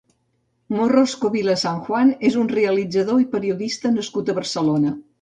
Morrosko 0.75 1.31
Vila-San-Juan 1.35 2.15
és 2.31 2.39
un 2.47 2.51
realitzador 2.57 3.23
i 3.27 3.31
periodista 3.37 3.97
nascut 4.01 4.35
a 4.37 4.41
Barcelona. 4.43 5.01